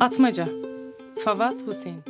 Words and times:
Atmaca 0.00 0.48
Favaz 1.24 1.66
Hüseyin 1.66 2.02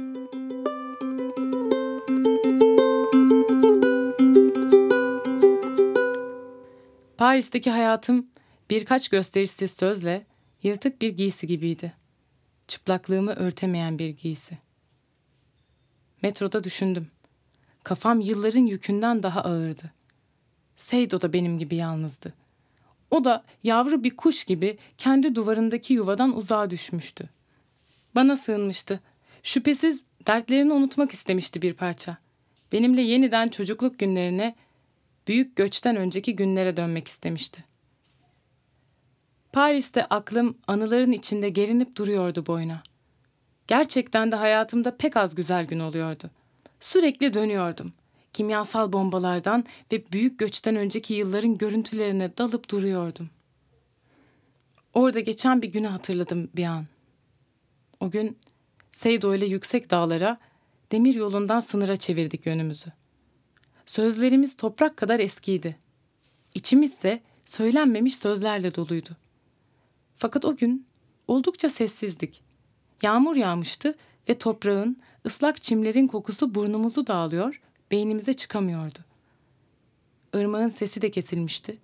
Paris'teki 7.17 7.71
hayatım 7.71 8.27
birkaç 8.71 9.09
gösterişsiz 9.09 9.71
sözle 9.71 10.27
yırtık 10.63 11.03
bir 11.03 11.09
giysi 11.09 11.47
gibiydi. 11.47 11.93
Çıplaklığımı 12.69 13.33
örtemeyen 13.33 13.99
bir 13.99 14.09
giysi. 14.09 14.59
Metroda 16.23 16.65
düşündüm. 16.65 17.07
Kafam 17.85 18.21
yılların 18.21 18.67
yükünden 18.67 19.23
daha 19.23 19.41
ağırdı. 19.41 19.93
Seydo 20.77 21.23
da 21.23 21.33
benim 21.33 21.59
gibi 21.59 21.77
yalnızdı. 21.77 22.35
O 23.11 23.25
da 23.25 23.45
yavru 23.63 24.05
bir 24.05 24.17
kuş 24.17 24.45
gibi 24.45 24.79
kendi 24.99 25.35
duvarındaki 25.35 25.95
yuvadan 25.95 26.37
uzağa 26.37 26.71
düşmüştü. 26.71 27.29
Bana 28.15 28.37
sığınmıştı. 28.37 29.01
Şüphesiz 29.43 30.05
dertlerini 30.27 30.73
unutmak 30.73 31.13
istemişti 31.13 31.63
bir 31.63 31.75
parça. 31.75 32.17
Benimle 32.73 33.03
yeniden 33.03 33.49
çocukluk 33.49 33.99
günlerine, 33.99 34.55
büyük 35.29 35.57
göçten 35.57 35.97
önceki 35.97 36.37
günlere 36.37 36.77
dönmek 36.77 37.09
istemişti. 37.09 37.65
Paris'te 39.53 40.05
aklım 40.05 40.59
anıların 40.67 41.13
içinde 41.13 41.49
gerinip 41.49 41.97
duruyordu 41.97 42.47
boyuna. 42.47 42.83
Gerçekten 43.67 44.33
de 44.33 44.37
hayatımda 44.37 44.97
pek 44.97 45.17
az 45.17 45.35
güzel 45.35 45.65
gün 45.65 45.81
oluyordu. 45.81 46.31
Sürekli 46.81 47.35
dönüyordum. 47.35 47.93
Kimyasal 48.33 48.93
bombalardan 48.93 49.65
ve 49.93 50.13
büyük 50.13 50.39
göçten 50.39 50.77
önceki 50.77 51.15
yılların 51.15 51.59
görüntülerine 51.59 52.37
dalıp 52.39 52.71
duruyordum. 52.71 53.31
Orada 54.95 55.21
geçen 55.21 55.63
bir 55.63 55.73
günü 55.73 55.87
hatırladım 55.87 56.51
bir 56.57 56.65
an. 56.65 56.87
O 58.01 58.11
gün 58.11 58.39
Seydo 58.93 59.35
ile 59.35 59.47
yüksek 59.47 59.91
dağlara, 59.91 60.39
demir 60.93 61.15
yolundan 61.15 61.61
sınıra 61.61 61.97
çevirdik 61.97 62.47
yönümüzü. 62.47 62.93
Sözlerimiz 63.87 64.57
toprak 64.57 64.97
kadar 64.97 65.21
eskiydi. 65.21 65.77
İçimizse 66.55 67.21
söylenmemiş 67.45 68.17
sözlerle 68.17 68.75
doluydu. 68.75 69.17
Fakat 70.17 70.45
o 70.45 70.57
gün 70.57 70.87
oldukça 71.29 71.69
sessizdik. 71.69 72.43
Yağmur 73.03 73.37
yağmıştı 73.37 73.95
ve 74.29 74.39
toprağın, 74.39 74.97
ıslak 75.27 75.63
çimlerin 75.63 76.07
kokusu 76.07 76.55
burnumuzu 76.55 77.07
dağılıyor, 77.07 77.61
beynimize 77.91 78.33
çıkamıyordu. 78.33 78.99
Irmağın 80.35 80.69
sesi 80.69 81.03
de 81.03 81.11
kesilmişti. 81.11 81.79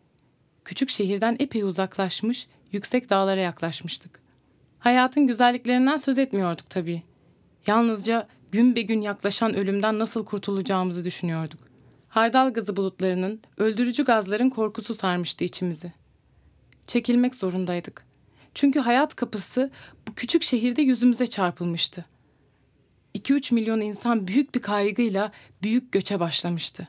Küçük 0.64 0.90
şehirden 0.90 1.36
epey 1.38 1.62
uzaklaşmış, 1.62 2.46
yüksek 2.72 3.10
dağlara 3.10 3.40
yaklaşmıştık. 3.40 4.25
Hayatın 4.86 5.26
güzelliklerinden 5.26 5.96
söz 5.96 6.18
etmiyorduk 6.18 6.70
tabii. 6.70 7.02
Yalnızca 7.66 8.28
gün 8.52 8.76
be 8.76 8.82
gün 8.82 9.00
yaklaşan 9.00 9.54
ölümden 9.54 9.98
nasıl 9.98 10.24
kurtulacağımızı 10.24 11.04
düşünüyorduk. 11.04 11.60
Hardal 12.08 12.52
gazı 12.52 12.76
bulutlarının, 12.76 13.40
öldürücü 13.56 14.04
gazların 14.04 14.48
korkusu 14.48 14.94
sarmıştı 14.94 15.44
içimizi. 15.44 15.92
Çekilmek 16.86 17.34
zorundaydık. 17.34 18.06
Çünkü 18.54 18.80
hayat 18.80 19.16
kapısı 19.16 19.70
bu 20.08 20.14
küçük 20.14 20.42
şehirde 20.42 20.82
yüzümüze 20.82 21.26
çarpılmıştı. 21.26 22.04
2-3 23.14 23.54
milyon 23.54 23.80
insan 23.80 24.28
büyük 24.28 24.54
bir 24.54 24.62
kaygıyla 24.62 25.32
büyük 25.62 25.92
göçe 25.92 26.20
başlamıştı. 26.20 26.88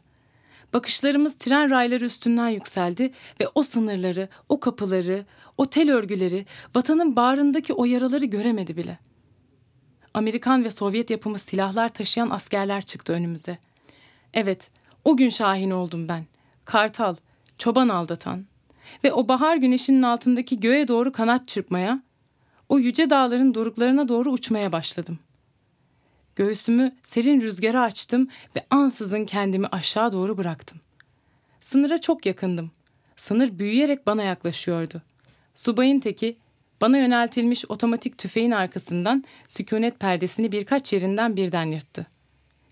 Bakışlarımız 0.73 1.37
tren 1.37 1.69
rayları 1.69 2.05
üstünden 2.05 2.49
yükseldi 2.49 3.11
ve 3.39 3.47
o 3.55 3.63
sınırları, 3.63 4.29
o 4.49 4.59
kapıları, 4.59 5.25
o 5.57 5.69
tel 5.69 5.91
örgüleri, 5.91 6.45
vatanın 6.75 7.15
bağrındaki 7.15 7.73
o 7.73 7.85
yaraları 7.85 8.25
göremedi 8.25 8.77
bile. 8.77 8.99
Amerikan 10.13 10.63
ve 10.63 10.71
Sovyet 10.71 11.09
yapımı 11.09 11.39
silahlar 11.39 11.89
taşıyan 11.89 12.29
askerler 12.29 12.81
çıktı 12.81 13.13
önümüze. 13.13 13.57
Evet, 14.33 14.71
o 15.05 15.17
gün 15.17 15.29
şahin 15.29 15.71
oldum 15.71 16.07
ben. 16.07 16.25
Kartal, 16.65 17.15
çoban 17.57 17.89
aldatan, 17.89 18.45
ve 19.03 19.13
o 19.13 19.27
bahar 19.27 19.57
güneşinin 19.57 20.03
altındaki 20.03 20.59
göğe 20.59 20.87
doğru 20.87 21.11
kanat 21.11 21.47
çırpmaya, 21.47 22.03
o 22.69 22.79
yüce 22.79 23.09
dağların 23.09 23.53
doruklarına 23.53 24.07
doğru 24.07 24.31
uçmaya 24.31 24.71
başladım. 24.71 25.19
Göğsümü 26.37 26.95
serin 27.03 27.41
rüzgara 27.41 27.81
açtım 27.81 28.29
ve 28.55 28.65
ansızın 28.69 29.25
kendimi 29.25 29.67
aşağı 29.67 30.11
doğru 30.11 30.37
bıraktım. 30.37 30.77
Sınıra 31.61 31.97
çok 31.97 32.25
yakındım. 32.25 32.71
Sınır 33.15 33.59
büyüyerek 33.59 34.07
bana 34.07 34.23
yaklaşıyordu. 34.23 35.01
Subayın 35.55 35.99
teki 35.99 36.37
bana 36.81 36.97
yöneltilmiş 36.97 37.65
otomatik 37.69 38.17
tüfeğin 38.17 38.51
arkasından 38.51 39.23
sükunet 39.47 39.99
perdesini 39.99 40.51
birkaç 40.51 40.93
yerinden 40.93 41.37
birden 41.37 41.65
yırttı. 41.65 42.07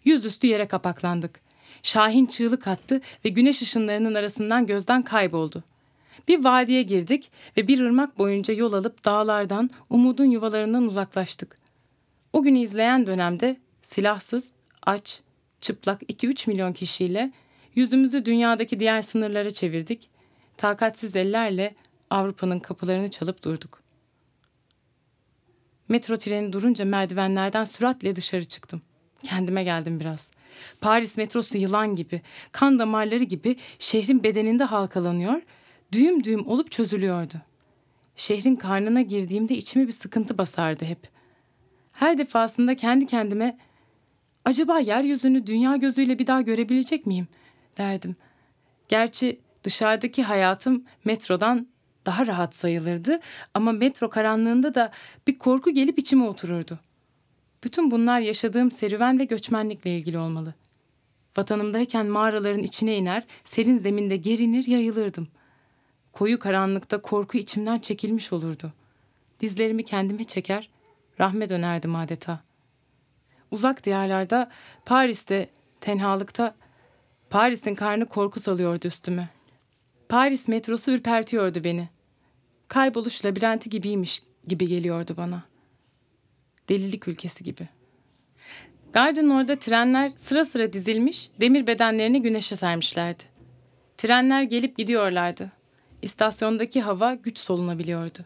Yüzüstü 0.06 0.48
yere 0.48 0.68
kapaklandık. 0.68 1.40
Şahin 1.84 2.26
çığlık 2.26 2.68
attı 2.68 3.02
ve 3.26 3.30
güneş 3.30 3.62
ışınlarının 3.62 4.16
arasından 4.16 4.68
gözden 4.68 5.02
kayboldu.'' 5.02 5.64
Bir 6.28 6.44
vadiye 6.44 6.82
girdik 6.82 7.32
ve 7.58 7.68
bir 7.68 7.80
ırmak 7.80 8.18
boyunca 8.18 8.54
yol 8.54 8.74
alıp 8.74 9.06
dağlardan, 9.06 9.70
umudun 9.90 10.26
yuvalarından 10.26 10.84
uzaklaştık. 10.84 11.65
O 12.36 12.44
günü 12.44 12.60
izleyen 12.60 13.08
dönemde 13.08 13.58
silahsız, 13.82 14.52
aç, 14.84 15.22
çıplak 15.62 16.02
2-3 16.02 16.50
milyon 16.50 16.74
kişiyle 16.74 17.32
yüzümüzü 17.76 18.26
dünyadaki 18.26 18.80
diğer 18.80 19.02
sınırlara 19.02 19.52
çevirdik. 19.52 20.10
Takatsiz 20.58 21.16
ellerle 21.16 21.76
Avrupa'nın 22.10 22.60
kapılarını 22.60 23.10
çalıp 23.10 23.44
durduk. 23.44 23.82
Metro 25.90 26.18
treni 26.18 26.54
durunca 26.54 26.86
merdivenlerden 26.86 27.64
süratle 27.64 28.16
dışarı 28.16 28.46
çıktım. 28.46 28.82
Kendime 29.24 29.64
geldim 29.64 30.00
biraz. 30.00 30.32
Paris 30.82 31.18
metrosu 31.18 31.58
yılan 31.58 31.96
gibi, 31.96 32.22
kan 32.52 32.80
damarları 32.80 33.24
gibi 33.24 33.58
şehrin 33.80 34.24
bedeninde 34.24 34.64
halkalanıyor 34.64 35.42
düğüm 35.92 36.24
düğüm 36.24 36.48
olup 36.48 36.72
çözülüyordu. 36.72 37.42
Şehrin 38.16 38.56
karnına 38.56 39.02
girdiğimde 39.02 39.56
içime 39.56 39.88
bir 39.88 39.94
sıkıntı 39.94 40.38
basardı 40.38 40.86
hep. 40.86 41.15
Her 41.96 42.18
defasında 42.18 42.76
kendi 42.76 43.06
kendime 43.06 43.58
acaba 44.46 44.80
yeryüzünü 44.80 45.48
dünya 45.48 45.76
gözüyle 45.76 46.20
bir 46.20 46.28
daha 46.28 46.42
görebilecek 46.42 47.06
miyim 47.06 47.28
derdim. 47.78 48.16
Gerçi 48.88 49.40
dışarıdaki 49.64 50.24
hayatım 50.24 50.84
metrodan 51.06 51.68
daha 52.06 52.28
rahat 52.28 52.56
sayılırdı 52.56 53.20
ama 53.54 53.72
metro 53.72 54.10
karanlığında 54.10 54.76
da 54.76 54.92
bir 55.28 55.38
korku 55.38 55.72
gelip 55.72 56.00
içime 56.00 56.24
otururdu. 56.24 56.80
Bütün 57.64 57.92
bunlar 57.92 58.20
yaşadığım 58.20 58.72
serüven 58.72 59.20
ve 59.20 59.26
göçmenlikle 59.26 59.98
ilgili 59.98 60.18
olmalı. 60.18 60.54
Vatanımdayken 61.38 62.06
mağaraların 62.06 62.64
içine 62.64 62.98
iner, 62.98 63.24
serin 63.46 63.78
zeminde 63.78 64.18
gerinir, 64.18 64.68
yayılırdım.'' 64.68 65.46
Koyu 66.16 66.40
karanlıkta 66.40 67.02
korku 67.02 67.38
içimden 67.38 67.80
çekilmiş 67.80 68.34
olurdu. 68.34 68.74
Dizlerimi 69.40 69.86
kendime 69.86 70.24
çeker, 70.24 70.70
rahme 71.20 71.50
dönerdim 71.50 71.96
adeta. 71.96 72.40
Uzak 73.52 73.84
diyarlarda, 73.84 74.52
Paris'te, 74.86 75.50
tenhalıkta, 75.82 76.56
Paris'in 77.30 77.76
karnı 77.76 78.06
korku 78.06 78.40
salıyordu 78.40 78.88
üstüme. 78.88 79.30
Paris 80.10 80.48
metrosu 80.48 80.92
ürpertiyordu 80.92 81.64
beni. 81.64 81.90
Kayboluş 82.68 83.26
labirenti 83.26 83.70
gibiymiş 83.70 84.24
gibi 84.48 84.68
geliyordu 84.68 85.14
bana. 85.18 85.44
Delilik 86.70 87.08
ülkesi 87.08 87.44
gibi. 87.44 87.68
Gardın 88.94 89.30
orada 89.30 89.60
trenler 89.60 90.12
sıra 90.16 90.46
sıra 90.46 90.74
dizilmiş, 90.74 91.30
demir 91.42 91.68
bedenlerini 91.68 92.22
güneşe 92.22 92.56
sermişlerdi. 92.56 93.24
Trenler 93.98 94.44
gelip 94.44 94.78
gidiyorlardı. 94.78 95.52
İstasyondaki 96.02 96.82
hava 96.82 97.14
güç 97.14 97.38
solunabiliyordu. 97.38 98.20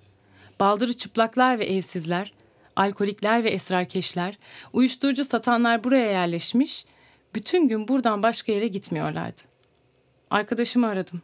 Baldırı 0.59 0.93
çıplaklar 0.93 1.59
ve 1.59 1.65
evsizler, 1.65 2.33
alkolikler 2.79 3.43
ve 3.43 3.49
esrarkeşler, 3.49 4.37
uyuşturucu 4.73 5.25
satanlar 5.25 5.83
buraya 5.83 6.11
yerleşmiş, 6.11 6.85
bütün 7.35 7.67
gün 7.67 7.87
buradan 7.87 8.23
başka 8.23 8.51
yere 8.51 8.67
gitmiyorlardı. 8.67 9.41
Arkadaşımı 10.29 10.87
aradım. 10.87 11.21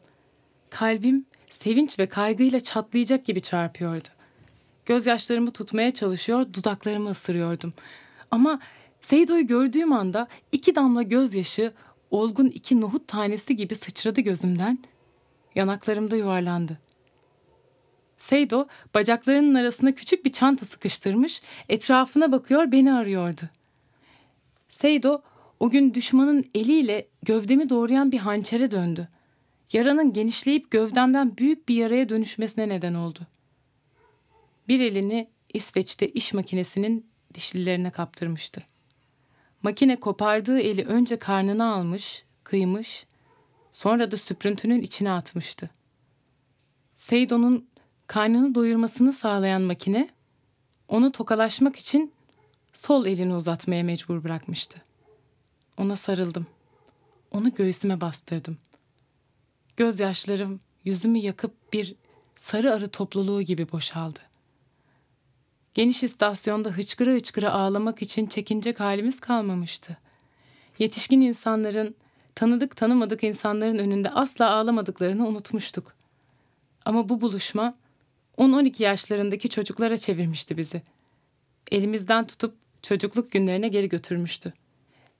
Kalbim 0.69 1.25
sevinç 1.49 1.99
ve 1.99 2.09
kaygıyla 2.09 2.59
çatlayacak 2.59 3.25
gibi 3.25 3.41
çarpıyordu. 3.41 4.07
Gözyaşlarımı 4.85 5.51
tutmaya 5.51 5.91
çalışıyor, 5.91 6.45
dudaklarımı 6.53 7.09
ısırıyordum. 7.09 7.73
Ama 8.31 8.59
Seydo'yu 9.01 9.47
gördüğüm 9.47 9.93
anda 9.93 10.27
iki 10.51 10.75
damla 10.75 11.01
gözyaşı 11.01 11.73
olgun 12.11 12.47
iki 12.47 12.81
nohut 12.81 13.07
tanesi 13.07 13.55
gibi 13.55 13.75
sıçradı 13.75 14.21
gözümden 14.21 14.79
yanaklarımda 15.55 16.15
yuvarlandı. 16.15 16.84
Seydo 18.17 18.67
bacaklarının 18.93 19.55
arasına 19.55 19.91
küçük 19.91 20.25
bir 20.25 20.31
çanta 20.31 20.65
sıkıştırmış, 20.65 21.41
etrafına 21.69 22.31
bakıyor 22.31 22.71
beni 22.71 22.93
arıyordu. 22.93 23.41
Seydo 24.69 25.21
o 25.59 25.69
gün 25.69 25.93
düşmanın 25.93 26.45
eliyle 26.55 27.07
gövdemi 27.23 27.69
doğrayan 27.69 28.11
bir 28.11 28.17
hançere 28.17 28.71
döndü. 28.71 29.07
Yaranın 29.73 30.13
genişleyip 30.13 30.71
gövdemden 30.71 31.37
büyük 31.37 31.69
bir 31.69 31.75
yaraya 31.75 32.09
dönüşmesine 32.09 32.69
neden 32.69 32.93
oldu. 32.93 33.19
Bir 34.67 34.79
elini 34.79 35.29
İsveç'te 35.53 36.07
iş 36.07 36.33
makinesinin 36.33 37.09
dişlilerine 37.33 37.91
kaptırmıştı. 37.91 38.63
Makine 39.63 39.99
kopardığı 39.99 40.59
eli 40.59 40.85
önce 40.85 41.19
karnına 41.19 41.73
almış, 41.73 42.23
kıymış, 42.43 43.05
sonra 43.71 44.11
da 44.11 44.17
süprüntünün 44.17 44.81
içine 44.81 45.11
atmıştı. 45.11 45.69
Seydo'nun 46.95 47.67
karnını 48.07 48.55
doyurmasını 48.55 49.13
sağlayan 49.13 49.61
makine, 49.61 50.09
onu 50.87 51.11
tokalaşmak 51.11 51.75
için 51.75 52.13
sol 52.73 53.05
elini 53.05 53.35
uzatmaya 53.35 53.83
mecbur 53.83 54.23
bırakmıştı. 54.23 54.81
Ona 55.77 55.95
sarıldım. 55.95 56.47
Onu 57.31 57.53
göğsüme 57.53 58.01
bastırdım. 58.01 58.57
Gözyaşlarım 59.77 60.59
yüzümü 60.83 61.17
yakıp 61.17 61.73
bir 61.73 61.95
sarı 62.35 62.73
arı 62.73 62.87
topluluğu 62.87 63.41
gibi 63.41 63.71
boşaldı. 63.71 64.19
Geniş 65.73 66.03
istasyonda 66.03 66.69
hıçkıra 66.69 67.11
hıçkıra 67.11 67.51
ağlamak 67.51 68.01
için 68.01 68.25
çekinecek 68.25 68.79
halimiz 68.79 69.19
kalmamıştı. 69.19 69.97
Yetişkin 70.79 71.21
insanların, 71.21 71.95
tanıdık 72.35 72.75
tanımadık 72.75 73.23
insanların 73.23 73.77
önünde 73.77 74.09
asla 74.09 74.49
ağlamadıklarını 74.49 75.27
unutmuştuk. 75.27 75.95
Ama 76.85 77.09
bu 77.09 77.21
buluşma 77.21 77.75
10-12 78.37 78.83
yaşlarındaki 78.83 79.49
çocuklara 79.49 79.97
çevirmişti 79.97 80.57
bizi. 80.57 80.81
Elimizden 81.71 82.27
tutup 82.27 82.55
çocukluk 82.81 83.31
günlerine 83.31 83.67
geri 83.67 83.89
götürmüştü. 83.89 84.53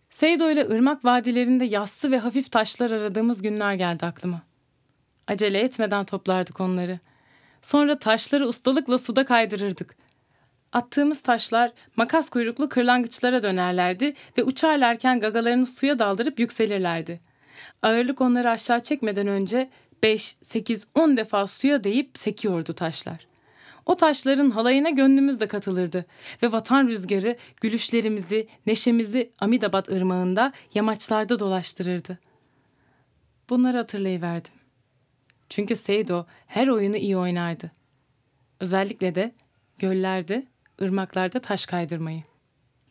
Seydo 0.10 0.52
ile 0.52 0.66
ırmak 0.70 1.06
vadilerinde 1.06 1.66
yassı 1.66 2.12
ve 2.12 2.18
hafif 2.18 2.52
taşlar 2.52 2.92
aradığımız 2.92 3.42
günler 3.42 3.74
geldi 3.74 4.06
aklıma. 4.06 4.42
Acele 5.28 5.60
etmeden 5.60 6.06
toplardık 6.06 6.62
onları. 6.62 7.00
Sonra 7.62 8.00
taşları 8.00 8.48
ustalıkla 8.48 8.98
suda 8.98 9.26
kaydırırdık. 9.26 9.96
Attığımız 10.72 11.22
taşlar 11.22 11.72
makas 11.96 12.30
kuyruklu 12.30 12.70
kırlangıçlara 12.70 13.44
dönerlerdi 13.44 14.14
ve 14.38 14.44
uçarlarken 14.44 15.20
gagalarını 15.20 15.68
suya 15.68 16.00
daldırıp 16.00 16.40
yükselirlerdi. 16.40 17.20
Ağırlık 17.82 18.22
onları 18.22 18.50
aşağı 18.50 18.80
çekmeden 18.80 19.28
önce 19.28 19.70
5, 20.06 20.38
8, 20.42 20.88
10 20.96 21.18
defa 21.18 21.48
suya 21.48 21.84
değip 21.84 22.18
sekiyordu 22.18 22.74
taşlar. 22.74 23.28
O 23.86 23.96
taşların 23.96 24.50
halayına 24.50 24.90
gönlümüz 24.90 25.40
de 25.40 25.48
katılırdı 25.48 26.06
ve 26.44 26.52
vatan 26.52 26.88
rüzgarı 26.88 27.38
gülüşlerimizi, 27.62 28.48
neşemizi 28.66 29.32
Amidabat 29.40 29.90
ırmağında, 29.90 30.54
yamaçlarda 30.74 31.40
dolaştırırdı. 31.40 32.20
Bunları 33.50 33.78
hatırlayıverdim. 33.78 34.54
Çünkü 35.50 35.76
Seydo 35.76 36.26
her 36.48 36.68
oyunu 36.68 36.98
iyi 36.98 37.18
oynardı. 37.18 37.72
Özellikle 38.60 39.16
de 39.16 39.32
göllerde, 39.80 40.46
ırmaklarda 40.82 41.40
taş 41.40 41.66
kaydırmayı. 41.66 42.24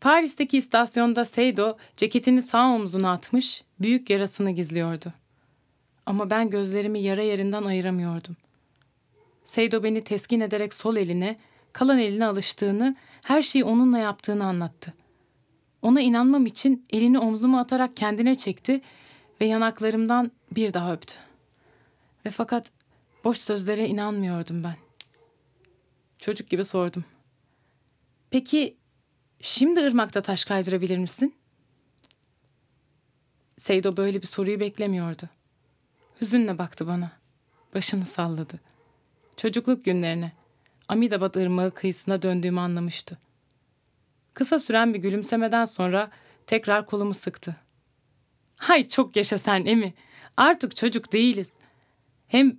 Paris'teki 0.00 0.58
istasyonda 0.58 1.24
Seydo 1.24 1.76
ceketini 1.96 2.42
sağ 2.42 2.66
omzuna 2.68 3.12
atmış, 3.12 3.64
büyük 3.80 4.10
yarasını 4.10 4.50
gizliyordu. 4.50 5.12
Ama 6.06 6.30
ben 6.30 6.50
gözlerimi 6.50 6.98
yara 7.00 7.22
yerinden 7.22 7.62
ayıramıyordum. 7.62 8.36
Seydo 9.44 9.82
beni 9.82 10.04
teskin 10.04 10.40
ederek 10.40 10.74
sol 10.74 10.96
eline, 10.96 11.38
kalan 11.72 11.98
eline 11.98 12.26
alıştığını, 12.26 12.96
her 13.22 13.42
şeyi 13.42 13.64
onunla 13.64 13.98
yaptığını 13.98 14.44
anlattı. 14.44 14.94
Ona 15.82 16.00
inanmam 16.00 16.46
için 16.46 16.86
elini 16.90 17.18
omzuma 17.18 17.60
atarak 17.60 17.96
kendine 17.96 18.34
çekti 18.34 18.80
ve 19.40 19.46
yanaklarımdan 19.46 20.30
bir 20.50 20.72
daha 20.72 20.92
öptü. 20.92 21.14
Ve 22.26 22.30
fakat 22.30 22.72
boş 23.24 23.38
sözlere 23.38 23.88
inanmıyordum 23.88 24.64
ben. 24.64 24.76
Çocuk 26.18 26.50
gibi 26.50 26.64
sordum. 26.64 27.04
Peki 28.30 28.76
şimdi 29.40 29.80
ırmakta 29.80 30.20
taş 30.20 30.44
kaydırabilir 30.44 30.98
misin? 30.98 31.34
Seydo 33.56 33.96
böyle 33.96 34.22
bir 34.22 34.26
soruyu 34.26 34.60
beklemiyordu. 34.60 35.28
Hüzünle 36.20 36.58
baktı 36.58 36.86
bana. 36.86 37.12
Başını 37.74 38.04
salladı. 38.04 38.60
Çocukluk 39.36 39.84
günlerine, 39.84 40.32
Amidabat 40.88 41.36
ırmağı 41.36 41.70
kıyısına 41.70 42.22
döndüğümü 42.22 42.60
anlamıştı. 42.60 43.18
Kısa 44.34 44.58
süren 44.58 44.94
bir 44.94 44.98
gülümsemeden 44.98 45.64
sonra 45.64 46.10
tekrar 46.46 46.86
kolumu 46.86 47.14
sıktı. 47.14 47.56
Hay 48.56 48.88
çok 48.88 49.16
yaşa 49.16 49.38
sen 49.38 49.64
Emi. 49.64 49.94
Artık 50.36 50.76
çocuk 50.76 51.12
değiliz. 51.12 51.56
Hem 52.28 52.58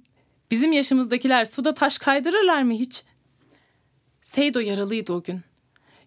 bizim 0.52 0.72
yaşımızdakiler 0.72 1.46
suda 1.46 1.74
taş 1.74 1.98
kaydırırlar 1.98 2.62
mı 2.62 2.74
hiç? 2.74 3.04
Seydo 4.22 4.60
yaralıydı 4.60 5.14
o 5.14 5.24
gün. 5.24 5.42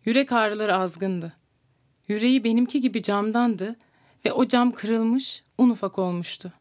Yürek 0.04 0.32
ağrıları 0.32 0.76
azgındı. 0.76 1.32
Yüreği 2.08 2.44
benimki 2.44 2.80
gibi 2.80 3.02
camdandı 3.02 3.76
ve 4.24 4.32
o 4.32 4.48
cam 4.48 4.72
kırılmış, 4.72 5.42
un 5.58 5.70
ufak 5.70 5.98
olmuştu. 5.98 6.52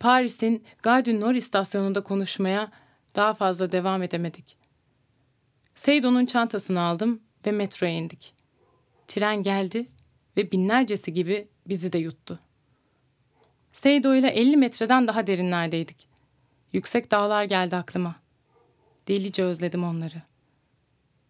Paris'in 0.00 0.64
Gare 0.82 1.04
du 1.04 1.20
Nord 1.20 1.34
istasyonunda 1.34 2.02
konuşmaya 2.02 2.70
daha 3.16 3.34
fazla 3.34 3.72
devam 3.72 4.02
edemedik. 4.02 4.56
Seydo'nun 5.74 6.26
çantasını 6.26 6.80
aldım 6.80 7.20
ve 7.46 7.52
metroya 7.52 7.92
indik. 7.92 8.34
Tren 9.08 9.42
geldi 9.42 9.86
ve 10.36 10.52
binlercesi 10.52 11.12
gibi 11.12 11.48
bizi 11.66 11.92
de 11.92 11.98
yuttu. 11.98 12.38
Seydo 13.72 14.14
ile 14.14 14.28
50 14.28 14.56
metreden 14.56 15.06
daha 15.06 15.26
derinlerdeydik. 15.26 16.08
Yüksek 16.72 17.10
dağlar 17.10 17.44
geldi 17.44 17.76
aklıma. 17.76 18.14
Delice 19.08 19.44
özledim 19.44 19.84
onları. 19.84 20.22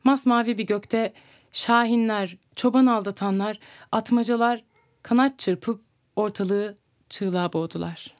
Masmavi 0.05 0.59
bir 0.59 0.67
gökte 0.67 1.13
şahinler, 1.53 2.37
çoban 2.57 2.87
aldatanlar, 2.87 3.59
atmacalar 3.93 4.65
kanat 5.03 5.39
çırpıp 5.39 5.81
ortalığı 6.17 6.79
çığlığa 7.09 7.53
boğdular.'' 7.53 8.16